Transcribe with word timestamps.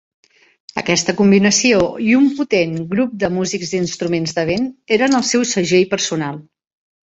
Aquesta 0.81 1.13
combinació 1.19 1.81
i 2.07 2.15
un 2.21 2.25
potent 2.39 2.73
grup 2.95 3.13
de 3.27 3.31
músics 3.37 3.77
d'instruments 3.77 4.37
de 4.41 4.49
vent 4.53 4.69
eren 5.01 5.23
el 5.23 5.31
seu 5.33 5.49
segell 5.55 5.89
personal. 5.97 6.45